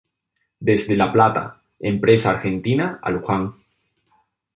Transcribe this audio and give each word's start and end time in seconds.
Desde 0.59 0.95
La 0.97 1.13
Plata, 1.13 1.61
Empresa 1.79 2.31
Argentina 2.31 2.97
a 3.03 3.11
Luján. 3.11 3.51